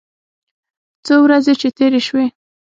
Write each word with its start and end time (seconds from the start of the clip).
څو 1.05 1.15
ورځې 1.25 1.53
چې 1.61 1.67
تېرې 1.77 2.01
سوې. 2.07 2.25